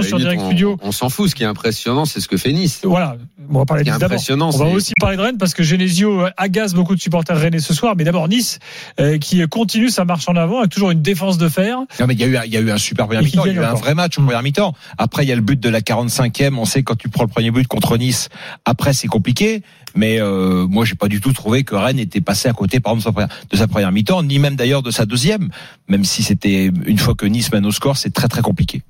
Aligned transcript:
Sur 0.00 0.16
Direct 0.18 0.40
limite, 0.40 0.46
Studio. 0.52 0.78
On, 0.80 0.88
on 0.88 0.92
s'en 0.92 1.10
fout. 1.10 1.28
Ce 1.28 1.34
qui 1.34 1.42
est 1.42 1.46
impressionnant, 1.46 2.06
c'est 2.06 2.20
ce 2.20 2.28
que 2.28 2.38
fait 2.38 2.52
Nice. 2.52 2.80
Voilà, 2.82 3.16
on 3.50 3.58
va 3.58 3.66
parler 3.66 3.84
de 3.84 3.90
impressionnant, 3.90 4.48
On 4.54 4.56
va 4.56 4.64
aussi 4.66 4.94
parler 4.98 5.18
de 5.18 5.22
Rennes 5.22 5.36
parce 5.36 5.52
que 5.52 5.62
Genesio 5.62 6.24
agace 6.38 6.72
beaucoup 6.72 6.94
de 6.96 7.00
supporters 7.00 7.36
rennais 7.38 7.58
ce 7.58 7.74
soir. 7.74 7.94
Mais 7.96 8.04
d'abord 8.04 8.26
Nice 8.26 8.58
euh, 9.00 9.18
qui 9.18 9.46
continue 9.48 9.90
sa 9.90 10.06
marche 10.06 10.26
en 10.30 10.36
avant 10.36 10.60
avec 10.60 10.70
toujours 10.70 10.92
une 10.92 11.02
défense 11.02 11.36
de 11.36 11.46
fer. 11.50 11.76
Non, 12.00 12.06
mais 12.06 12.14
il 12.14 12.20
y 12.20 12.24
a 12.24 12.26
eu, 12.26 12.36
un- 12.38 12.44
il 12.44 12.52
y 12.54 12.56
a 12.56 12.60
eu 12.60 12.70
un 12.70 12.78
super 12.78 13.06
premier 13.06 13.20
mi-temps. 13.22 13.44
Il 13.44 13.52
y 13.54 13.58
a 13.58 13.60
eu 13.60 13.64
un 13.64 13.74
vrai 13.74 13.94
match 13.94 14.16
au 14.18 14.22
premier 14.22 14.40
mi-temps. 14.42 14.74
Après, 14.96 15.24
il 15.26 15.28
y 15.28 15.32
a 15.32 15.36
le 15.36 15.42
but 15.42 15.60
de 15.60 15.68
la 15.68 15.82
45e. 15.82 16.56
On 16.58 16.64
sait 16.64 16.82
quand 16.82 16.96
tu 16.96 17.10
prends 17.10 17.24
le 17.24 17.28
premier 17.28 17.50
but 17.50 17.68
contre 17.68 17.98
Nice. 17.98 18.30
Après, 18.64 18.94
c'est 18.94 19.08
compliqué. 19.08 19.62
Mais 19.94 20.18
euh, 20.22 20.66
moi, 20.66 20.86
j'ai 20.86 20.94
pas 20.94 21.08
du 21.08 21.20
tout 21.20 21.34
trouvé 21.34 21.64
que 21.64 21.74
Rennes 21.74 21.98
était 21.98 22.22
passé 22.22 22.48
à 22.48 22.54
côté, 22.54 22.80
par 22.80 22.94
exemple, 22.94 23.16
de 23.16 23.20
sa 23.20 23.26
première- 23.28 23.46
de 23.50 23.56
sa 23.58 23.66
première 23.68 23.92
mi-temps, 23.92 24.22
ni 24.22 24.38
même 24.38 24.56
d'ailleurs 24.56 24.82
de 24.82 24.90
sa 24.90 25.04
deuxième. 25.04 25.50
Même 25.88 26.04
si 26.04 26.22
c'était 26.22 26.70
une 26.86 26.96
fois 26.98 27.14
que 27.14 27.26
Nice 27.26 27.52
mène 27.52 27.66
au 27.66 27.72
score, 27.72 27.98
c'est 27.98 28.08
très 28.14 28.28
très 28.28 28.40
compliqué. 28.40 28.80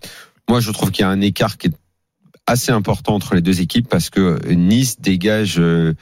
Moi, 0.48 0.60
je 0.60 0.70
trouve 0.70 0.90
qu'il 0.90 1.02
y 1.02 1.06
a 1.06 1.10
un 1.10 1.20
écart 1.20 1.58
qui 1.58 1.68
est 1.68 1.74
assez 2.46 2.72
important 2.72 3.14
entre 3.14 3.34
les 3.34 3.40
deux 3.40 3.60
équipes 3.60 3.88
parce 3.88 4.10
que 4.10 4.40
Nice 4.52 5.00
dégage 5.00 5.56
euh, 5.58 5.94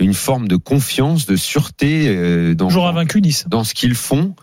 une 0.00 0.14
forme 0.14 0.48
de 0.48 0.56
confiance, 0.56 1.26
de 1.26 1.36
sûreté 1.36 2.08
euh, 2.08 2.54
dans, 2.54 2.68
Toujours 2.68 2.88
invaincu 2.88 3.20
Nice. 3.20 3.44
dans 3.48 3.64
ce 3.64 3.74
qu'ils 3.74 3.94
font. 3.94 4.34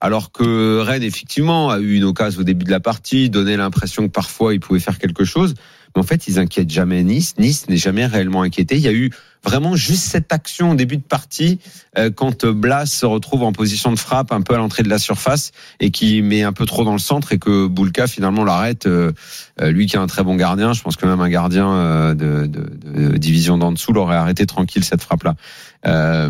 Alors 0.00 0.30
que 0.30 0.80
Rennes, 0.80 1.02
effectivement, 1.02 1.70
a 1.70 1.78
eu 1.78 1.94
une 1.94 2.04
occasion 2.04 2.40
au 2.40 2.44
début 2.44 2.66
de 2.66 2.70
la 2.70 2.80
partie, 2.80 3.30
donnait 3.30 3.56
l'impression 3.56 4.06
que 4.06 4.12
parfois 4.12 4.52
ils 4.52 4.60
pouvaient 4.60 4.80
faire 4.80 4.98
quelque 4.98 5.24
chose. 5.24 5.54
Mais 5.96 6.00
en 6.00 6.04
fait, 6.04 6.28
ils 6.28 6.38
inquiètent 6.38 6.70
jamais 6.70 7.02
Nice. 7.02 7.34
Nice 7.38 7.68
n'est 7.68 7.76
jamais 7.78 8.06
réellement 8.06 8.42
inquiété. 8.42 8.76
Il 8.76 8.82
y 8.82 8.88
a 8.88 8.92
eu 8.92 9.10
vraiment 9.42 9.76
juste 9.76 10.02
cette 10.02 10.32
action 10.32 10.72
au 10.72 10.74
début 10.74 10.96
de 10.96 11.02
partie 11.02 11.60
euh, 11.96 12.10
quand 12.10 12.44
euh, 12.44 12.52
Blas 12.52 12.84
se 12.86 13.06
retrouve 13.06 13.44
en 13.44 13.52
position 13.52 13.92
de 13.92 13.98
frappe 13.98 14.32
un 14.32 14.42
peu 14.42 14.54
à 14.54 14.58
l'entrée 14.58 14.82
de 14.82 14.88
la 14.88 14.98
surface 14.98 15.52
et 15.80 15.90
qui 15.90 16.20
met 16.20 16.42
un 16.42 16.52
peu 16.52 16.66
trop 16.66 16.84
dans 16.84 16.92
le 16.92 16.98
centre 16.98 17.32
et 17.32 17.38
que 17.38 17.66
Boulka 17.66 18.06
finalement 18.08 18.44
l'arrête. 18.44 18.86
euh, 18.86 19.12
euh, 19.60 19.70
lui 19.70 19.86
qui 19.86 19.96
est 19.96 19.98
un 20.00 20.06
très 20.08 20.22
bon 20.24 20.34
gardien, 20.34 20.72
je 20.72 20.82
pense 20.82 20.96
que 20.96 21.06
même 21.06 21.20
un 21.20 21.28
gardien 21.28 21.70
euh, 21.70 22.14
de, 22.14 22.46
de- 22.46 23.10
de 23.10 23.16
division 23.16 23.56
d'en 23.56 23.72
dessous 23.72 23.92
l'aurait 23.92 24.16
arrêté 24.16 24.46
tranquille 24.46 24.84
cette 24.84 25.02
frappe-là. 25.02 25.34
Euh, 25.86 26.28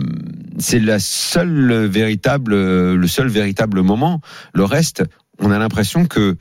c'est 0.58 0.78
la 0.78 0.98
seule 1.01 1.86
véritable, 1.86 2.55
le 2.95 3.06
seul 3.08 3.28
véritable 3.28 3.80
moment. 3.83 4.20
Le 4.53 4.64
reste, 4.64 5.03
on 5.41 5.51
a 5.51 5.58
l'impression 5.58 6.05
que 6.06 6.36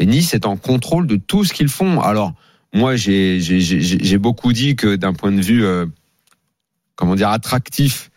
Nice 0.00 0.32
est 0.34 0.46
en 0.46 0.56
contrôle 0.56 1.06
de 1.08 1.16
tout 1.16 1.44
ce 1.44 1.52
qu'ils 1.52 1.68
font. 1.68 2.00
Alors 2.00 2.34
moi, 2.72 2.96
j'ai 2.96 4.18
beaucoup 4.18 4.52
dit 4.52 4.76
que 4.76 4.96
d'un 4.96 5.12
point 5.12 5.32
de 5.32 5.40
vue, 5.40 5.64
euh, 5.64 5.86
comment 6.96 7.14
dire, 7.14 7.30
attractif. 7.30 8.10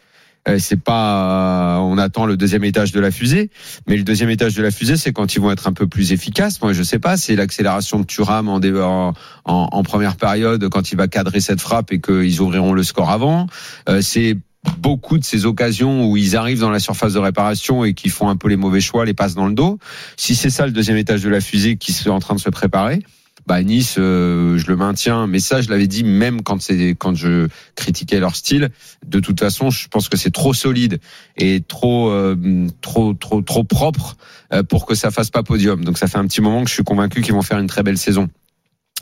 euh, 0.47 0.57
c'est 0.59 0.81
pas, 0.81 1.79
on 1.81 1.97
attend 1.97 2.25
le 2.25 2.37
deuxième 2.37 2.63
étage 2.63 2.91
de 2.91 2.99
la 2.99 3.11
fusée, 3.11 3.49
mais 3.87 3.95
le 3.95 4.03
deuxième 4.03 4.29
étage 4.29 4.55
de 4.55 4.61
la 4.61 4.71
fusée, 4.71 4.97
c'est 4.97 5.13
quand 5.13 5.35
ils 5.35 5.39
vont 5.39 5.51
être 5.51 5.67
un 5.67 5.73
peu 5.73 5.87
plus 5.87 6.11
efficaces. 6.11 6.61
Moi, 6.61 6.73
je 6.73 6.83
sais 6.83 6.99
pas, 6.99 7.17
c'est 7.17 7.35
l'accélération 7.35 7.99
de 7.99 8.05
Thuram 8.05 8.49
en, 8.49 8.59
en, 8.59 9.13
en 9.45 9.83
première 9.83 10.17
période 10.17 10.67
quand 10.69 10.91
il 10.91 10.97
va 10.97 11.07
cadrer 11.07 11.39
cette 11.39 11.61
frappe 11.61 11.91
et 11.91 12.01
qu'ils 12.01 12.41
ouvriront 12.41 12.73
le 12.73 12.83
score 12.83 13.09
avant. 13.09 13.47
Euh, 13.87 14.01
c'est 14.01 14.37
beaucoup 14.79 15.17
de 15.17 15.23
ces 15.23 15.45
occasions 15.45 16.09
où 16.09 16.17
ils 16.17 16.35
arrivent 16.35 16.59
dans 16.61 16.69
la 16.69 16.79
surface 16.79 17.13
de 17.13 17.19
réparation 17.19 17.83
et 17.83 17.93
qui 17.93 18.09
font 18.09 18.29
un 18.29 18.37
peu 18.37 18.47
les 18.47 18.55
mauvais 18.55 18.81
choix, 18.81 19.05
les 19.05 19.13
passes 19.13 19.35
dans 19.35 19.47
le 19.47 19.53
dos. 19.53 19.77
Si 20.17 20.35
c'est 20.35 20.49
ça 20.49 20.65
le 20.65 20.71
deuxième 20.71 20.97
étage 20.97 21.21
de 21.21 21.29
la 21.29 21.41
fusée 21.41 21.75
qui 21.77 21.91
est 21.91 22.09
en 22.09 22.19
train 22.19 22.35
de 22.35 22.39
se 22.39 22.49
préparer, 22.49 23.01
bah 23.45 23.61
Nice, 23.61 23.95
euh, 23.97 24.57
je 24.57 24.67
le 24.67 24.75
maintiens. 24.75 25.27
Mais 25.27 25.39
ça, 25.39 25.61
je 25.61 25.69
l'avais 25.69 25.87
dit 25.87 26.03
même 26.03 26.43
quand 26.43 26.61
c'est 26.61 26.95
quand 26.97 27.15
je 27.15 27.47
critiquais 27.75 28.19
leur 28.19 28.35
style. 28.35 28.69
De 29.05 29.19
toute 29.19 29.39
façon, 29.39 29.69
je 29.69 29.87
pense 29.87 30.09
que 30.09 30.17
c'est 30.17 30.31
trop 30.31 30.53
solide 30.53 30.99
et 31.37 31.61
trop 31.61 32.09
euh, 32.09 32.67
trop 32.81 33.13
trop 33.13 33.41
trop 33.41 33.63
propre 33.63 34.17
euh, 34.53 34.63
pour 34.63 34.85
que 34.85 34.95
ça 34.95 35.11
fasse 35.11 35.29
pas 35.29 35.43
podium. 35.43 35.83
Donc 35.83 35.97
ça 35.97 36.07
fait 36.07 36.17
un 36.17 36.27
petit 36.27 36.41
moment 36.41 36.63
que 36.63 36.69
je 36.69 36.75
suis 36.75 36.83
convaincu 36.83 37.21
qu'ils 37.21 37.33
vont 37.33 37.41
faire 37.41 37.59
une 37.59 37.67
très 37.67 37.83
belle 37.83 37.97
saison. 37.97 38.29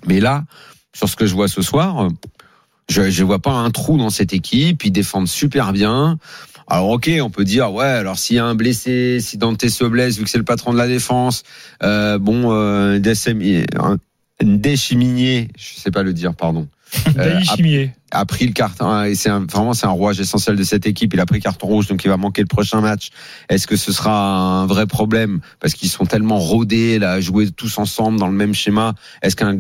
Mais 0.08 0.20
là, 0.20 0.46
sur 0.96 1.08
ce 1.08 1.16
que 1.16 1.26
je 1.26 1.36
vois 1.36 1.48
ce 1.48 1.62
soir, 1.62 2.10
je 2.90 3.10
je 3.10 3.24
vois 3.24 3.40
pas 3.40 3.52
un 3.52 3.70
trou 3.70 3.98
dans 3.98 4.10
cette 4.10 4.34
équipe. 4.34 4.84
Ils 4.84 4.92
défendent 4.92 5.28
super 5.28 5.72
bien. 5.72 6.18
Alors 6.68 6.90
ok, 6.90 7.12
on 7.22 7.30
peut 7.30 7.44
dire 7.44 7.74
ouais. 7.74 7.86
Alors 7.86 8.18
s'il 8.18 8.38
y 8.38 8.40
a 8.40 8.46
un 8.46 8.56
blessé, 8.56 9.20
si 9.20 9.38
Dante 9.38 9.68
se 9.68 9.84
blesse, 9.84 10.18
vu 10.18 10.24
que 10.24 10.30
c'est 10.30 10.38
le 10.38 10.46
patron 10.46 10.72
de 10.72 10.78
la 10.78 10.88
défense, 10.88 11.44
euh, 11.84 12.18
bon, 12.18 12.54
euh, 12.54 12.98
Ndéchiminier, 14.44 15.50
je 15.58 15.80
sais 15.80 15.92
pas 15.92 16.04
le 16.04 16.14
dire, 16.14 16.36
pardon. 16.36 16.68
Euh, 17.18 17.40
Daï 17.46 17.92
a- 18.12 18.26
pris 18.26 18.46
le 18.46 18.54
carton 18.54 18.86
hein, 18.86 19.06
et 19.06 19.16
c'est 19.16 19.30
vraiment 19.30 19.74
c'est 19.74 19.86
un 19.88 19.90
rouage 19.92 20.20
essentiel 20.20 20.56
de 20.56 20.64
cette 20.64 20.86
équipe. 20.86 21.14
Il 21.14 21.20
a 21.20 21.26
pris 21.26 21.40
carton 21.40 21.68
rouge 21.68 21.88
donc 21.88 22.04
il 22.04 22.08
va 22.08 22.18
manquer 22.18 22.42
le 22.42 22.48
prochain 22.48 22.82
match. 22.82 23.10
Est-ce 23.50 23.68
que 23.68 23.76
ce 23.76 23.92
sera 23.92 24.62
un 24.62 24.66
vrai 24.66 24.86
problème? 24.88 25.40
Parce 25.60 25.74
qu'ils 25.74 25.90
sont 25.90 26.06
tellement 26.06 26.38
rodés 26.40 27.00
là, 27.00 27.14
à 27.14 27.20
jouer 27.22 27.50
tous 27.52 27.78
ensemble 27.78 28.20
dans 28.20 28.28
le 28.28 28.34
même 28.34 28.54
schéma 28.54 28.94
Est-ce 29.22 29.36
qu'un 29.36 29.58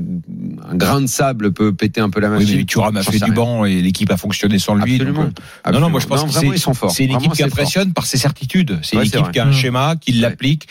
un 0.69 0.75
grain 0.75 1.01
de 1.01 1.07
sable 1.07 1.51
peut 1.53 1.73
péter 1.73 2.01
un 2.01 2.09
peu 2.09 2.19
la 2.19 2.29
Oui, 2.29 2.39
machine? 2.39 2.57
mais 2.57 2.65
Thuram 2.65 2.95
a 2.97 3.03
fait 3.03 3.19
du 3.19 3.31
banc 3.31 3.65
et 3.65 3.81
l'équipe 3.81 4.11
a 4.11 4.17
fonctionné 4.17 4.59
sans 4.59 4.75
lui. 4.75 4.97
donc, 4.97 5.07
Absolument. 5.07 5.29
euh, 5.67 5.71
Non, 5.71 5.79
non, 5.79 5.89
moi 5.89 5.99
je 5.99 6.07
pense 6.07 6.21
Non, 6.21 6.27
que 6.27 6.33
c'est 6.33 6.47
ils 6.47 6.59
sont 6.59 6.73
forts. 6.73 6.91
C'est 6.91 7.05
une 7.05 7.11
équipe 7.15 7.31
qui 7.31 7.37
fort. 7.39 7.47
impressionne 7.47 7.93
par 7.93 8.05
ses 8.05 8.17
certitudes. 8.17 8.79
C'est 8.83 8.93
une 8.95 9.01
Ouais, 9.01 9.07
équipe 9.07 9.31
qui 9.31 9.39
a 9.39 9.45
un 9.45 9.49
Mmh. 9.49 9.53
schéma, 9.53 9.95
qui 9.99 10.11
l'applique. 10.13 10.67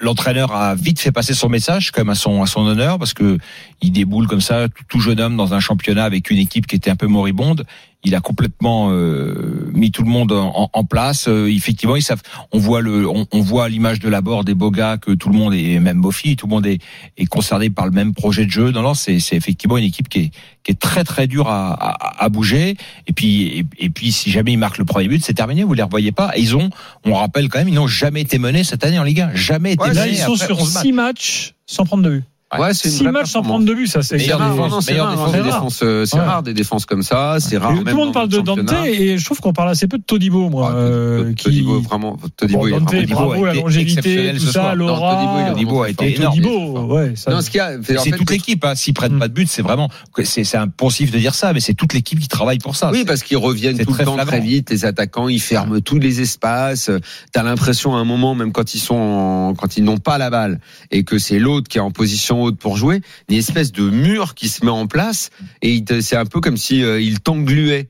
L'entraîneur 0.00 0.52
a 0.54 0.74
vite 0.74 1.00
fait 1.00 1.12
passer 1.12 1.34
son 1.34 1.48
message, 1.48 1.90
quand 1.90 2.00
même 2.02 2.10
à 2.10 2.14
son 2.14 2.42
à 2.42 2.46
son 2.46 2.62
honneur, 2.62 2.98
parce 2.98 3.12
que 3.14 3.38
il 3.82 3.92
déboule 3.92 4.26
comme 4.26 4.40
ça, 4.40 4.68
tout, 4.68 4.84
tout 4.88 5.00
jeune 5.00 5.20
homme 5.20 5.36
dans 5.36 5.52
un 5.54 5.60
championnat 5.60 6.04
avec 6.04 6.30
une 6.30 6.38
équipe 6.38 6.66
qui 6.66 6.76
était 6.76 6.90
un 6.90 6.96
peu 6.96 7.06
moribonde. 7.14 7.64
Il 8.06 8.14
a 8.14 8.20
complètement 8.20 8.90
euh, 8.90 9.70
mis 9.72 9.90
tout 9.90 10.02
le 10.02 10.10
monde 10.10 10.32
en, 10.32 10.68
en 10.70 10.84
place. 10.84 11.26
Euh, 11.26 11.46
effectivement, 11.50 11.96
ils 11.96 12.02
savent. 12.02 12.20
On 12.52 12.58
voit 12.58 12.82
le, 12.82 13.08
on, 13.08 13.26
on 13.32 13.40
voit 13.40 13.70
l'image 13.70 13.98
de 13.98 14.10
la 14.10 14.20
bord 14.20 14.44
des 14.44 14.52
Boga 14.52 14.98
que 14.98 15.12
tout 15.12 15.30
le 15.30 15.38
monde 15.38 15.54
est 15.54 15.78
même 15.80 16.02
Bofi, 16.02 16.36
tout 16.36 16.46
le 16.46 16.50
monde 16.50 16.66
est, 16.66 16.82
est 17.16 17.24
concerné 17.24 17.70
par 17.70 17.86
le 17.86 17.92
même 17.92 18.12
projet 18.12 18.44
de 18.44 18.50
jeu. 18.50 18.72
Non, 18.72 18.82
non, 18.82 18.92
c'est 18.92 19.20
c'est 19.20 19.36
effectivement 19.36 19.78
une 19.78 19.84
équipe 19.84 20.10
qui 20.10 20.18
est 20.18 20.30
qui 20.64 20.72
est 20.72 20.78
très 20.78 21.02
très 21.04 21.26
dure 21.26 21.48
à, 21.48 21.72
à, 21.72 22.24
à 22.24 22.28
bouger. 22.28 22.76
Et 23.06 23.14
puis 23.14 23.44
et, 23.60 23.66
et 23.78 23.88
puis 23.88 24.12
si 24.12 24.30
jamais 24.30 24.52
ils 24.52 24.58
marquent 24.58 24.78
le 24.78 24.84
premier 24.84 25.08
but, 25.08 25.24
c'est 25.24 25.32
terminé. 25.32 25.64
Vous 25.64 25.72
les 25.72 25.82
revoyez 25.82 26.12
pas. 26.12 26.32
Et 26.36 26.42
ils 26.42 26.54
ont, 26.56 26.68
on 27.06 27.14
rappelle 27.14 27.48
quand 27.48 27.58
même, 27.58 27.68
ils 27.70 27.74
n'ont 27.74 27.86
jamais 27.86 28.20
été 28.20 28.38
menés 28.38 28.64
cette 28.64 28.84
année 28.84 28.98
en 28.98 29.04
Ligue 29.04 29.22
1. 29.22 29.34
Jamais 29.34 29.72
été 29.72 29.82
Ouais, 29.82 29.94
Là, 29.94 30.02
menés 30.04 30.16
ils 30.16 30.18
sont 30.18 30.34
après 30.34 30.46
sur 30.46 30.58
11 30.60 30.74
matchs. 30.74 30.82
6 30.82 30.92
matchs 30.92 31.54
sans 31.66 31.86
prendre 31.86 32.02
de 32.02 32.10
but. 32.18 32.24
Ouais, 32.58 32.74
c'est 32.74 32.88
une 32.88 32.94
6 32.94 33.02
vraie 33.04 33.12
matchs 33.12 33.30
sans 33.30 33.42
prendre 33.42 33.64
de 33.64 33.74
but, 33.74 33.86
ça 33.86 34.02
c'est 34.02 34.18
défense, 34.18 34.70
non, 34.70 34.80
c'est 34.80 34.94
défense 34.94 35.32
des 35.32 35.42
défenses, 35.42 35.80
euh, 35.82 36.04
c'est 36.04 36.20
rare 36.20 36.42
des 36.42 36.54
défenses 36.54 36.86
comme 36.86 37.02
ça, 37.02 37.36
c'est 37.40 37.58
rare. 37.58 37.74
Tout 37.74 37.84
le 37.84 37.94
monde 37.94 38.12
parle 38.12 38.28
de 38.28 38.40
Dante 38.40 38.72
et 38.86 39.18
je 39.18 39.24
trouve 39.24 39.40
qu'on 39.40 39.52
parle 39.52 39.70
assez 39.70 39.88
peu 39.88 39.98
de 39.98 40.02
Todibo, 40.02 40.50
moi. 40.50 40.72
Ah, 40.72 40.76
euh, 40.76 41.32
Todibo, 41.32 41.80
vraiment, 41.80 42.18
Todibo, 42.36 42.68
est 42.68 43.06
bravo, 43.06 43.44
la 43.44 43.54
longévité, 43.54 44.32
tout 44.34 44.46
ça, 44.46 44.74
Laura. 44.74 45.52
Todibo, 45.52 45.82
a 45.82 45.90
été 45.90 46.16
énorme. 46.16 46.34
Todibo, 46.36 46.94
ouais, 46.94 47.14
c'est 47.16 48.10
toute 48.10 48.30
l'équipe. 48.30 48.64
Hein. 48.64 48.74
S'ils 48.74 48.94
prennent 48.94 49.14
Mm. 49.14 49.18
pas 49.18 49.28
de 49.28 49.34
but, 49.34 49.48
c'est 49.48 49.62
vraiment, 49.62 49.88
c'est 50.24 50.56
impulsif 50.56 51.10
de 51.10 51.18
dire 51.18 51.34
ça, 51.34 51.52
mais 51.52 51.60
c'est 51.60 51.74
toute 51.74 51.92
l'équipe 51.92 52.18
qui 52.18 52.28
travaille 52.28 52.58
pour 52.58 52.76
ça. 52.76 52.90
Oui, 52.90 53.04
parce 53.04 53.22
qu'ils 53.22 53.36
reviennent 53.36 53.78
tout 53.78 53.94
le 53.98 54.04
temps 54.04 54.16
très 54.16 54.40
vite. 54.40 54.70
Les 54.70 54.84
attaquants, 54.84 55.28
ils 55.28 55.40
ferment 55.40 55.80
tous 55.80 55.98
les 55.98 56.20
espaces. 56.20 56.90
T'as 57.32 57.42
l'impression 57.42 57.94
à 57.96 57.98
un 57.98 58.04
moment, 58.04 58.34
même 58.34 58.52
quand 58.52 58.74
ils 58.74 58.80
sont, 58.80 59.54
quand 59.56 59.76
ils 59.76 59.84
n'ont 59.84 59.98
pas 59.98 60.18
la 60.18 60.30
balle 60.30 60.60
et 60.90 61.04
que 61.04 61.18
c'est 61.18 61.38
l'autre 61.38 61.68
qui 61.68 61.78
est 61.78 61.82
en 61.82 61.90
position 61.90 62.43
haute 62.44 62.58
pour 62.58 62.76
jouer, 62.76 63.00
une 63.28 63.36
espèce 63.36 63.72
de 63.72 63.88
mur 63.88 64.34
qui 64.34 64.48
se 64.48 64.64
met 64.64 64.70
en 64.70 64.86
place 64.86 65.30
et 65.62 65.84
c'est 66.00 66.16
un 66.16 66.26
peu 66.26 66.40
comme 66.40 66.56
si 66.56 66.82
euh, 66.82 67.00
il 67.00 67.20
t'engluait 67.20 67.88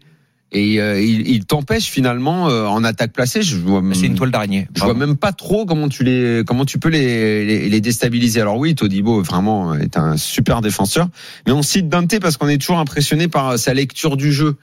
et 0.52 0.80
euh, 0.80 1.00
il, 1.00 1.28
il 1.28 1.44
t'empêche 1.44 1.86
finalement 1.86 2.48
euh, 2.48 2.66
en 2.66 2.84
attaque 2.84 3.12
placée. 3.12 3.42
Je 3.42 3.56
vois, 3.56 3.82
c'est 3.92 4.06
une 4.06 4.14
toile 4.14 4.30
d'araignée. 4.30 4.68
je 4.76 4.82
vois 4.82 4.94
même 4.94 5.16
pas 5.16 5.32
trop 5.32 5.66
comment 5.66 5.88
tu 5.88 6.04
les, 6.04 6.42
comment 6.46 6.64
tu 6.64 6.78
peux 6.78 6.88
les, 6.88 7.44
les, 7.44 7.68
les 7.68 7.80
déstabiliser. 7.80 8.40
Alors 8.40 8.58
oui, 8.58 8.74
Todibo 8.74 9.20
vraiment 9.22 9.74
est 9.74 9.96
un 9.96 10.16
super 10.16 10.60
défenseur, 10.60 11.08
mais 11.46 11.52
on 11.52 11.62
cite 11.62 11.88
Dante 11.88 12.20
parce 12.20 12.36
qu'on 12.36 12.48
est 12.48 12.58
toujours 12.58 12.78
impressionné 12.78 13.26
par 13.26 13.58
sa 13.58 13.74
lecture 13.74 14.16
du 14.16 14.32
jeu 14.32 14.56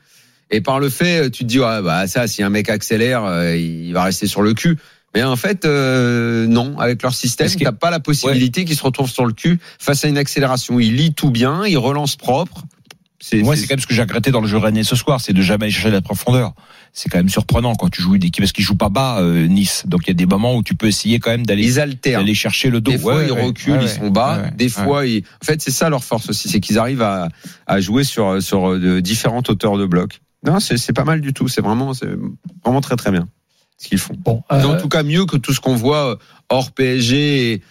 et 0.49 0.61
par 0.61 0.79
le 0.79 0.89
fait, 0.89 1.29
tu 1.29 1.43
te 1.43 1.47
dis 1.49 1.59
ah, 1.61 1.81
bah 1.81 2.07
ça, 2.07 2.27
si 2.27 2.41
un 2.43 2.49
mec 2.49 2.69
accélère, 2.69 3.53
il 3.55 3.91
va 3.91 4.03
rester 4.03 4.27
sur 4.27 4.41
le 4.41 4.53
cul. 4.53 4.77
Mais 5.13 5.23
en 5.23 5.35
fait, 5.35 5.65
euh, 5.65 6.47
non, 6.47 6.79
avec 6.79 7.01
leur 7.03 7.13
système, 7.13 7.49
que- 7.53 7.63
t'as 7.63 7.71
pas 7.73 7.89
la 7.91 7.99
possibilité 7.99 8.63
qu'il 8.65 8.75
se 8.77 8.83
retrouve 8.83 9.09
sur 9.09 9.25
le 9.25 9.33
cul 9.33 9.59
face 9.79 10.05
à 10.05 10.07
une 10.07 10.17
accélération. 10.17 10.79
Il 10.79 10.95
lit 10.95 11.13
tout 11.13 11.31
bien, 11.31 11.65
il 11.65 11.77
relance 11.77 12.15
propre. 12.15 12.63
Moi, 13.33 13.55
c'est 13.55 13.67
quand 13.67 13.73
même 13.75 13.79
ce 13.79 13.85
que 13.85 13.93
j'ai 13.93 14.01
regretté 14.01 14.31
dans 14.31 14.41
le 14.41 14.47
jeu 14.47 14.57
Rennais 14.57 14.83
ce 14.83 14.95
soir, 14.95 15.21
c'est 15.21 15.31
de 15.33 15.43
jamais 15.43 15.69
chercher 15.69 15.91
la 15.91 16.01
profondeur. 16.01 16.53
C'est 16.91 17.07
quand 17.07 17.19
même 17.19 17.29
surprenant 17.29 17.75
quand 17.75 17.87
tu 17.89 18.01
joues 18.01 18.15
une 18.15 18.23
équipe 18.23 18.41
parce 18.41 18.51
qu'ils 18.51 18.63
jouent 18.63 18.75
pas 18.77 18.89
bas 18.89 19.19
euh, 19.19 19.45
Nice. 19.45 19.83
Donc 19.85 20.01
il 20.05 20.07
y 20.07 20.11
a 20.11 20.15
des 20.15 20.25
moments 20.25 20.55
où 20.55 20.63
tu 20.63 20.73
peux 20.73 20.87
essayer 20.87 21.19
quand 21.19 21.29
même 21.29 21.45
d'aller 21.45 21.63
ils 21.67 21.75
d'aller 22.03 22.33
chercher 22.33 22.71
le 22.71 22.81
dos. 22.81 22.89
Des 22.91 22.97
fois 22.97 23.17
Ouais, 23.17 23.27
ils 23.27 23.31
ouais, 23.31 23.43
reculent, 23.43 23.73
ouais, 23.73 23.83
ils 23.83 23.89
sont 23.89 24.09
bas. 24.09 24.49
des 24.57 24.69
fois, 24.69 25.05
ils... 25.05 25.23
en 25.39 25.45
fait, 25.45 25.61
c'est 25.61 25.69
ça 25.71 25.89
leur 25.89 26.03
force 26.03 26.29
aussi, 26.29 26.49
c'est 26.49 26.59
qu'ils 26.59 26.79
arrivent 26.79 27.03
à, 27.03 27.29
à 27.67 27.79
jouer 27.79 28.03
sur 28.03 28.41
sur 28.41 28.79
de 28.79 28.99
différentes 29.01 29.49
hauteurs 29.51 29.77
de 29.77 29.85
bloc. 29.85 30.19
Non, 30.43 30.59
c'est 30.59 30.77
c'est 30.77 30.93
pas 30.93 31.03
mal 31.05 31.21
du 31.21 31.31
tout. 31.31 31.47
C'est 31.47 31.61
vraiment 31.61 31.93
c'est 31.93 32.09
vraiment 32.65 32.81
très 32.81 32.95
très 32.95 33.11
bien 33.11 33.27
ce 33.81 33.87
qu'ils 33.87 33.97
font. 33.97 34.13
Bon, 34.17 34.43
En 34.49 34.59
euh, 34.59 34.79
tout 34.79 34.89
cas, 34.89 35.03
mieux 35.03 35.25
que 35.25 35.37
tout 35.37 35.53
ce 35.53 35.59
qu'on 35.59 35.75
voit 35.75 36.11
euh, 36.11 36.15
hors 36.49 36.71
PSG. 36.71 37.53
Et 37.53 37.61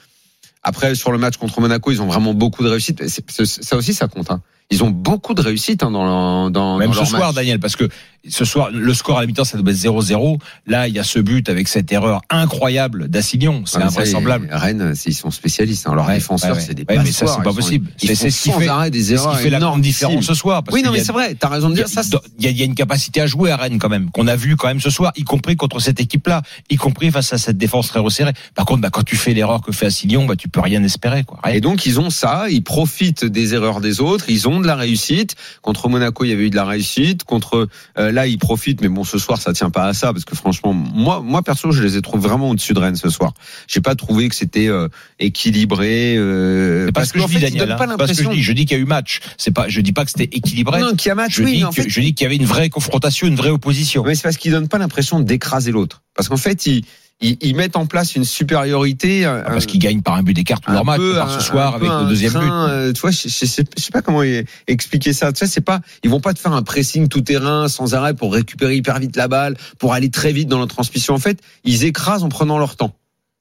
après, 0.62 0.94
sur 0.94 1.12
le 1.12 1.18
match 1.18 1.36
contre 1.36 1.60
Monaco, 1.60 1.90
ils 1.92 2.02
ont 2.02 2.06
vraiment 2.06 2.34
beaucoup 2.34 2.64
de 2.64 2.68
réussite. 2.68 3.06
Ça 3.08 3.76
aussi, 3.76 3.94
ça 3.94 4.08
compte. 4.08 4.30
Hein. 4.30 4.42
Ils 4.72 4.84
ont 4.84 4.90
beaucoup 4.90 5.34
de 5.34 5.42
réussite 5.42 5.82
hein, 5.82 5.90
dans, 5.90 6.48
dans, 6.50 6.78
Même 6.78 6.88
dans 6.88 6.92
ce 6.94 6.98
leur 7.00 7.08
soir, 7.08 7.20
match. 7.28 7.34
Daniel, 7.34 7.58
parce 7.58 7.74
que 7.74 7.88
ce 8.28 8.44
soir, 8.44 8.70
le 8.70 8.92
score 8.94 9.16
à 9.18 9.22
la 9.22 9.26
mi-temps, 9.26 9.44
ça 9.44 9.56
doit 9.58 9.72
être 9.72 9.78
0-0. 9.78 10.38
Là, 10.66 10.86
il 10.86 10.94
y 10.94 10.98
a 10.98 11.02
ce 11.04 11.18
but 11.18 11.48
avec 11.48 11.66
cette 11.68 11.90
erreur 11.90 12.20
incroyable 12.30 13.08
d'Assignon. 13.08 13.62
C'est 13.66 13.78
Ah, 13.78 13.80
ça, 13.80 13.86
invraisemblable. 13.86 14.46
les 14.48 14.54
Rennes, 14.56 14.94
ils 15.06 15.14
sont 15.14 15.30
spécialistes. 15.30 15.88
Hein. 15.88 15.94
Leurs 15.94 16.06
Ouais, 16.06 16.14
défenseurs, 16.16 16.54
ouais, 16.54 16.62
c'est 16.64 16.74
des 16.74 16.84
Ouais, 16.88 17.02
mais 17.02 17.10
ça, 17.10 17.26
c'est 17.26 17.42
pas 17.42 17.50
Ils 17.50 17.56
possible. 17.56 17.90
C'est- 17.96 18.14
ce 18.30 18.42
qui 18.42 18.52
fait- 18.52 18.68
arrêt 18.68 18.90
des 18.90 19.00
C'est 19.02 19.16
ce 19.16 19.22
erreurs 19.22 19.36
qui 19.38 19.42
fait 19.44 19.50
la 19.50 19.58
grande 19.58 19.80
différence 19.80 20.24
ce 20.24 20.34
soir. 20.34 20.62
parce 20.62 20.74
Oui, 20.76 20.82
non, 20.84 20.92
mais 20.92 21.02
c'est 21.02 21.12
vrai. 21.12 21.34
T'as 21.34 21.48
raison 21.48 21.70
de 21.70 21.74
dire 21.74 21.88
ça. 21.88 22.02
il 22.38 22.44
y 22.44 22.48
a- 22.48 22.50
il 22.50 22.58
y 22.58 22.62
a 22.62 22.64
une 22.66 22.74
capacité 22.76 23.20
à 23.22 23.26
jouer 23.26 23.50
à 23.50 23.56
Rennes 23.56 23.78
quand 23.78 23.88
même, 23.88 24.10
qu'on 24.10 24.26
a 24.28 24.36
vu 24.36 24.54
quand 24.56 24.68
même 24.68 24.80
ce 24.80 24.90
soir, 24.90 25.12
y 25.16 25.24
compris 25.24 25.56
contre 25.56 25.80
cette 25.80 25.98
équipe-là, 26.00 26.42
y 26.68 26.76
compris 26.76 27.10
face 27.10 27.32
à 27.32 27.38
cette 27.38 27.58
défense 27.58 27.88
très 27.88 28.00
resserrée. 28.00 28.32
Par 28.54 28.66
contre, 28.66 28.82
bah, 28.82 28.90
quand 28.92 29.02
tu 29.02 29.16
fais 29.16 29.32
l'erreur 29.34 29.62
que 29.62 29.72
fait 29.72 29.86
Assignon, 29.86 30.26
bah, 30.26 30.36
tu 30.36 30.48
peux 30.48 30.60
rien 30.60 30.84
espérer. 30.84 31.24
Quoi. 31.24 31.40
Et 31.52 31.60
donc 31.60 31.86
ils 31.86 31.98
ont 31.98 32.10
ça, 32.10 32.44
ils 32.50 32.62
profitent 32.62 33.24
des 33.24 33.54
erreurs 33.54 33.80
des 33.80 34.00
autres, 34.00 34.26
ils 34.28 34.46
ont 34.46 34.59
de 34.60 34.66
la 34.66 34.76
réussite. 34.76 35.34
Contre 35.62 35.88
Monaco, 35.88 36.24
il 36.24 36.28
y 36.30 36.32
avait 36.32 36.46
eu 36.46 36.50
de 36.50 36.56
la 36.56 36.64
réussite. 36.64 37.24
Contre 37.24 37.68
euh, 37.98 38.12
là, 38.12 38.26
ils 38.26 38.38
profitent, 38.38 38.80
mais 38.80 38.88
bon, 38.88 39.04
ce 39.04 39.18
soir, 39.18 39.40
ça 39.40 39.52
tient 39.52 39.70
pas 39.70 39.86
à 39.86 39.94
ça 39.94 40.12
parce 40.12 40.24
que 40.24 40.34
franchement, 40.36 40.72
moi, 40.72 41.20
moi 41.20 41.42
perso, 41.42 41.72
je 41.72 41.82
les 41.82 41.96
ai 41.96 42.02
trouvés 42.02 42.26
vraiment 42.28 42.50
au-dessus 42.50 42.72
de 42.74 42.78
Rennes 42.78 42.96
ce 42.96 43.08
soir. 43.10 43.32
J'ai 43.68 43.80
pas 43.80 43.94
trouvé 43.94 44.28
que 44.28 44.34
c'était 44.34 44.68
euh, 44.68 44.88
équilibré. 45.18 46.16
Euh, 46.16 46.86
C'est 46.86 46.92
pas 46.92 47.04
ce 47.04 47.12
que 47.12 47.20
je 47.20 47.26
dis, 47.26 47.38
Daniel. 47.38 47.72
hein. 47.72 47.76
pas 47.96 48.06
que 48.06 48.12
je 48.14 48.28
dis. 48.28 48.42
Je 48.42 48.52
dis 48.52 48.64
qu'il 48.66 48.76
y 48.76 48.80
a 48.80 48.82
eu 48.82 48.86
match. 48.86 49.20
C'est 49.38 49.50
pas. 49.52 49.68
Je 49.68 49.80
dis 49.80 49.92
pas 49.92 50.04
que 50.04 50.10
c'était 50.10 50.36
équilibré. 50.36 50.80
Non, 50.80 50.94
qu'il 50.94 51.08
y 51.08 51.12
a 51.12 51.14
match, 51.14 51.34
je, 51.36 51.42
oui, 51.42 51.56
dis 51.58 51.64
en 51.64 51.70
que- 51.70 51.82
fait, 51.82 51.88
je 51.88 52.00
dis 52.00 52.14
qu'il 52.14 52.24
y 52.24 52.26
avait 52.26 52.36
une 52.36 52.44
vraie 52.46 52.68
confrontation, 52.70 53.26
une 53.26 53.36
vraie 53.36 53.50
opposition. 53.50 54.02
mais 54.04 54.14
c'est 54.14 54.22
parce 54.22 54.36
qu'ils 54.36 54.52
donnent 54.52 54.68
pas 54.68 54.78
l'impression 54.78 55.20
d'écraser 55.20 55.72
l'autre. 55.72 56.02
Parce 56.14 56.28
qu'en 56.28 56.36
fait, 56.36 56.66
ils, 56.66 56.84
ils, 57.20 57.36
ils 57.40 57.54
mettent 57.56 57.76
en 57.76 57.86
place 57.86 58.14
une 58.16 58.24
supériorité. 58.24 59.26
euh, 59.26 59.42
Ah, 59.44 59.50
parce 59.50 59.66
qu'ils 59.66 59.80
gagnent 59.80 60.02
par 60.02 60.14
un 60.14 60.22
but 60.22 60.34
d'écart 60.34 60.60
tout 60.60 60.70
leur 60.70 60.84
match, 60.84 60.98
peu, 60.98 61.14
par 61.16 61.30
ce 61.30 61.40
soir 61.40 61.74
avec 61.74 61.88
le 61.88 62.08
deuxième 62.08 62.32
but. 62.32 62.38
train, 62.38 62.68
euh, 62.70 62.92
tu 62.92 63.00
vois, 63.00 63.10
je, 63.10 63.28
je, 63.28 63.46
sais, 63.46 63.64
je 63.76 63.82
sais 63.82 63.90
pas 63.90 64.02
comment 64.02 64.22
e- 64.22 64.44
expliquer 64.66 65.12
ça. 65.12 65.32
Tu 65.32 65.38
sais, 65.40 65.46
c'est 65.46 65.60
pas, 65.60 65.80
ils 66.02 66.10
vont 66.10 66.20
pas 66.20 66.34
te 66.34 66.38
faire 66.38 66.52
un 66.52 66.62
pressing 66.62 67.08
tout 67.08 67.20
terrain 67.20 67.68
sans 67.68 67.94
arrêt 67.94 68.14
pour 68.14 68.32
récupérer 68.32 68.76
hyper 68.76 68.98
vite 68.98 69.16
la 69.16 69.28
balle, 69.28 69.56
pour 69.78 69.92
aller 69.94 70.10
très 70.10 70.32
vite 70.32 70.48
dans 70.48 70.58
la 70.60 70.66
transmission. 70.66 71.14
En 71.14 71.18
fait, 71.18 71.40
ils 71.64 71.84
écrasent 71.84 72.22
en 72.24 72.28
prenant 72.28 72.58
leur 72.58 72.76
temps. 72.76 72.94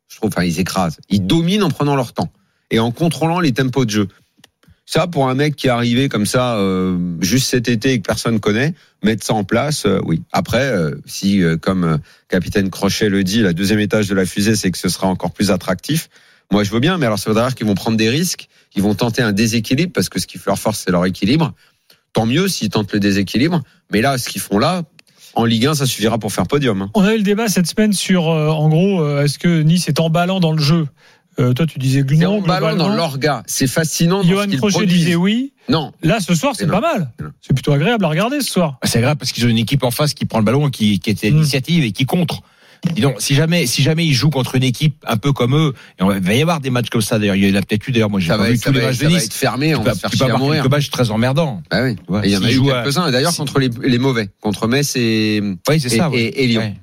Je 0.10 0.16
trouve, 0.18 0.30
enfin, 0.34 0.44
ils 0.44 0.60
écrasent. 0.60 0.98
Ils 1.10 1.26
dominent 1.26 1.64
en 1.64 1.70
prenant 1.70 1.96
leur 1.96 2.14
temps 2.14 2.32
et 2.72 2.80
en 2.80 2.92
contrôlant 2.92 3.40
les 3.40 3.52
tempos 3.54 3.86
de 3.86 3.90
jeu. 3.92 4.08
Ça, 4.92 5.06
pour 5.06 5.30
un 5.30 5.36
mec 5.36 5.56
qui 5.56 5.68
est 5.68 5.70
arrivé 5.70 6.10
comme 6.10 6.26
ça, 6.26 6.56
euh, 6.56 6.98
juste 7.22 7.50
cet 7.50 7.70
été 7.70 7.92
et 7.92 7.98
que 8.00 8.08
personne 8.08 8.40
connaît, 8.40 8.74
mettre 9.04 9.24
ça 9.24 9.36
en 9.36 9.44
place, 9.44 9.86
euh, 9.86 10.00
oui. 10.04 10.24
Après, 10.32 10.64
euh, 10.64 10.96
si, 11.06 11.44
comme 11.62 12.00
capitaine 12.28 12.72
Crochet 12.72 13.08
le 13.08 13.24
dit, 13.24 13.42
la 13.44 13.54
deuxième 13.54 13.80
étage 13.80 14.08
de 14.08 14.16
la 14.16 14.26
fusée, 14.26 14.56
c'est 14.56 14.72
que 14.72 14.80
ce 14.80 14.90
sera 14.90 15.06
encore 15.06 15.30
plus 15.30 15.52
attractif. 15.52 16.10
Moi, 16.50 16.64
je 16.64 16.72
veux 16.72 16.80
bien, 16.80 16.98
mais 16.98 17.06
alors 17.06 17.20
ça 17.20 17.30
veut 17.30 17.40
dire 17.40 17.54
qu'ils 17.54 17.68
vont 17.68 17.76
prendre 17.76 17.98
des 17.98 18.10
risques, 18.10 18.50
qu'ils 18.72 18.82
vont 18.82 18.96
tenter 18.96 19.22
un 19.22 19.32
déséquilibre, 19.32 19.94
parce 19.94 20.10
que 20.10 20.20
ce 20.20 20.26
qui 20.26 20.40
fait 20.40 20.48
leur 20.50 20.58
force, 20.58 20.82
c'est 20.84 20.92
leur 20.92 21.06
équilibre. 21.06 21.54
Tant 22.14 22.26
mieux 22.26 22.48
s'ils 22.48 22.70
tentent 22.70 22.92
le 22.92 23.00
déséquilibre. 23.00 23.62
Mais 23.92 24.02
là, 24.02 24.18
ce 24.18 24.28
qu'ils 24.28 24.42
font 24.42 24.58
là, 24.58 24.82
en 25.36 25.46
Ligue 25.46 25.68
1, 25.68 25.76
ça 25.76 25.86
suffira 25.86 26.18
pour 26.18 26.34
faire 26.34 26.48
podium. 26.48 26.82
hein. 26.82 26.90
on 26.96 27.04
a 27.04 27.14
eu 27.14 27.18
le 27.18 27.24
débat 27.24 27.48
cette 27.48 27.68
semaine 27.68 27.94
sur, 27.94 28.24
en 28.24 28.68
gros, 28.70 29.20
est-ce 29.20 29.38
que 29.38 29.62
Nice 29.62 29.88
est 29.88 30.00
emballant 30.00 30.40
dans 30.40 30.52
le 30.54 30.60
jeu? 30.64 30.88
Euh, 31.40 31.54
Toi, 31.54 31.66
tu 31.68 31.80
disais 31.80 32.04
C'est 32.08 32.16
non. 32.18 32.38
en 32.40 32.42
ballon 32.42 32.76
dans 32.76 32.90
l'orga. 32.90 33.44
C'est 33.46 33.68
fascinant. 33.68 34.24
Johan 34.24 34.48
Crochet 34.58 34.86
disait 34.86 35.16
oui. 35.16 35.54
Non. 35.70 35.92
Là, 36.02 36.20
ce 36.20 36.34
soir, 36.36 36.54
c'est 36.58 36.68
pas 36.68 36.82
mal. 36.82 37.12
C'est 37.42 37.54
plutôt 37.54 37.72
agréable 37.74 38.04
à 38.04 38.08
regarder 38.10 38.42
ce 38.42 38.52
soir. 38.52 38.78
Bah, 38.82 38.88
C'est 38.92 39.02
grave 39.02 39.16
parce 39.18 39.32
qu'ils 39.32 39.46
ont 39.46 39.50
une 39.50 39.58
équipe 39.58 39.84
en 39.84 39.92
face 39.92 40.14
qui 40.14 40.26
prend 40.26 40.40
le 40.40 40.46
ballon, 40.46 40.68
et 40.68 40.72
qui, 40.72 41.00
qui 41.00 41.10
est 41.12 41.24
à 41.24 41.30
Mm. 41.30 41.34
l'initiative 41.36 41.84
et 41.84 41.92
qui 41.92 42.06
contre. 42.06 42.42
Dis 42.96 43.02
donc, 43.02 43.16
si 43.20 43.36
jamais, 43.36 43.66
si 43.68 43.84
jamais 43.84 44.06
ils 44.06 44.14
jouent 44.14 44.30
contre 44.30 44.56
une 44.56 44.64
équipe 44.64 45.04
un 45.06 45.18
peu 45.18 45.34
comme 45.34 45.54
eux, 45.54 45.74
et 46.00 46.04
on 46.04 46.08
va, 46.08 46.16
il 46.18 46.24
va 46.24 46.34
y 46.34 46.42
avoir 46.42 46.62
des 46.62 46.70
matchs 46.70 46.90
comme 46.90 47.02
ça 47.02 47.20
d'ailleurs. 47.20 47.36
Il 47.36 47.48
y 47.48 47.52
en 47.52 47.56
a 47.56 47.62
peut-être 47.62 47.86
eu 47.88 47.92
d'ailleurs. 47.92 48.10
Moi, 48.10 48.22
j'ai 48.22 48.28
Ça 48.30 48.38
pas 48.38 48.44
va, 48.44 48.52
vu 48.52 48.58
tous 48.60 48.72
les 48.72 48.82
matchs 48.82 48.98
de 48.98 49.04
ça 49.04 49.10
va 49.10 49.16
Nice. 49.16 49.26
être 49.26 49.34
fermé, 49.34 49.76
on 49.76 49.82
va 49.84 49.94
se 49.94 50.00
faire 50.00 50.12
chier 50.14 50.30
à 50.32 50.38
mourir. 50.38 50.70
matchs 50.70 50.90
très 50.90 51.12
emmerdants. 51.12 51.62
Bah 51.70 51.84
oui. 51.84 51.98
vois, 52.08 52.26
Et 52.26 52.30
il 52.30 52.34
y 52.34 52.38
en 52.38 52.44
a 52.44 52.50
eu 52.52 52.62
quelques-uns. 52.62 53.12
D'ailleurs, 53.12 53.36
contre 53.36 53.60
les, 53.60 53.70
les 53.84 53.98
mauvais. 54.00 54.30
Contre 54.42 54.68
Metz 54.68 54.96
et, 54.96 55.42
Oui, 55.68 55.80
c'est 55.82 55.94
et, 55.94 55.98
ça. 55.98 56.10
ouais. 56.10 56.20
et- 56.20 56.44
et 56.44 56.48
Lyon. 56.48 56.74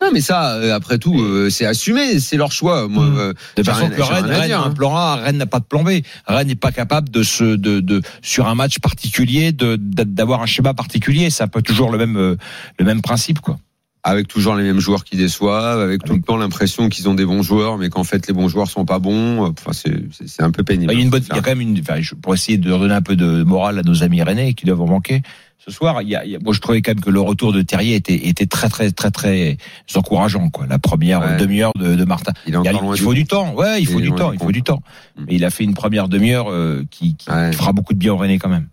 Non, 0.00 0.10
mais 0.12 0.20
ça, 0.20 0.54
euh, 0.54 0.74
après 0.74 0.98
tout, 0.98 1.20
euh, 1.20 1.50
c'est 1.50 1.66
assumé, 1.66 2.20
c'est 2.20 2.36
leur 2.36 2.52
choix. 2.52 2.86
Moi, 2.86 3.04
Mm. 3.04 3.18
euh, 3.18 3.32
De 3.56 3.62
façon, 3.64 3.88
que 3.90 4.00
Rennes, 4.00 4.26
Rennes 4.26 4.46
dire, 4.46 4.60
a 4.60 4.64
un 4.64 4.70
hein. 4.70 4.74
plan 4.74 4.94
A, 4.94 5.16
Rennes 5.16 5.38
n'a 5.38 5.46
pas 5.46 5.58
de 5.58 5.64
plan 5.64 5.82
B. 5.82 6.02
Rennes 6.26 6.46
n'est 6.46 6.54
pas 6.54 6.70
capable 6.70 7.08
de 7.08 7.24
se, 7.24 7.42
de, 7.42 7.80
de, 7.80 8.00
sur 8.22 8.46
un 8.46 8.54
match 8.54 8.78
particulier, 8.78 9.50
de, 9.50 9.76
d'avoir 9.76 10.40
un 10.40 10.46
schéma 10.46 10.72
particulier. 10.72 11.30
C'est 11.30 11.42
un 11.42 11.48
peu 11.48 11.62
toujours 11.62 11.90
le 11.90 11.98
même, 11.98 12.16
euh, 12.16 12.36
le 12.78 12.84
même 12.84 13.02
principe, 13.02 13.40
quoi. 13.40 13.58
Avec 14.04 14.28
toujours 14.28 14.54
les 14.54 14.62
mêmes 14.64 14.78
joueurs 14.80 15.04
qui 15.04 15.16
déçoivent, 15.16 15.80
avec 15.80 16.04
tout 16.04 16.14
le 16.14 16.22
temps 16.22 16.36
l'impression 16.36 16.88
qu'ils 16.88 17.08
ont 17.08 17.14
des 17.14 17.26
bons 17.26 17.42
joueurs, 17.42 17.78
mais 17.78 17.88
qu'en 17.90 18.04
fait 18.04 18.26
les 18.28 18.32
bons 18.34 18.48
joueurs 18.48 18.68
sont 18.68 18.84
pas 18.84 18.98
bons. 18.98 19.46
Enfin, 19.46 19.72
c'est 19.72 20.42
un 20.42 20.50
peu 20.50 20.62
pénible. 20.62 20.92
Il 20.92 20.98
y 20.98 21.00
a 21.00 21.04
une 21.04 21.10
bonne, 21.10 21.22
il 21.28 21.34
y 21.34 21.38
a 21.38 21.42
quand 21.42 21.50
même 21.50 21.60
une, 21.60 21.78
enfin, 21.80 22.00
je- 22.00 22.14
pour 22.14 22.32
essayer 22.34 22.58
de 22.58 22.70
redonner 22.72 22.94
un 22.94 23.02
peu 23.02 23.16
de 23.16 23.42
morale 23.42 23.78
à 23.78 23.82
nos 23.82 24.02
amis 24.02 24.22
rennais 24.22 24.54
qui 24.54 24.64
doivent 24.66 24.80
en 24.82 24.86
manquer. 24.88 25.22
Ce 25.58 25.72
soir, 25.72 26.00
il 26.00 26.08
y 26.08 26.14
a, 26.16 26.24
il 26.24 26.30
y 26.30 26.36
a- 26.36 26.38
moi 26.38 26.54
je 26.54 26.60
trouvais 26.60 26.80
quand 26.80 26.92
même 26.92 27.00
que 27.00 27.10
le 27.10 27.20
retour 27.20 27.52
de 27.52 27.60
Terrier 27.60 27.96
était, 27.96 28.28
était 28.28 28.46
très 28.46 28.68
très 28.70 28.90
très 28.92 29.10
très 29.10 29.58
encourageant 29.94 30.48
quoi. 30.48 30.66
La 30.66 30.78
première 30.78 31.20
Ouais. 31.20 31.36
demi-heure 31.36 31.72
de, 31.78 31.94
de 31.94 32.04
Martin. 32.04 32.32
Il 32.46 32.54
est 32.54 32.58
Il, 32.62 32.68
a- 32.68 32.72
il 32.94 33.00
faut 33.00 33.12
du 33.14 33.26
temps, 33.26 33.52
ouais, 33.54 33.80
il 33.80 33.86
faut 33.86 33.98
Il 33.98 34.02
du 34.10 34.12
temps, 34.12 34.32
il 34.32 34.38
faut 34.38 34.52
du 34.52 34.62
temps. 34.62 34.80
Mais 35.18 35.34
il 35.34 35.44
a 35.44 35.50
fait 35.50 35.64
une 35.64 35.74
première 35.74 36.08
demi-heure 36.08 36.50
euh, 36.50 36.84
qui, 36.90 37.16
qui 37.16 37.28
Ouais. 37.30 37.52
fera 37.52 37.72
beaucoup 37.72 37.92
de 37.92 37.98
bien 37.98 38.12
aux 38.12 38.16
Rennais 38.16 38.38
quand 38.38 38.48
même. 38.48 38.68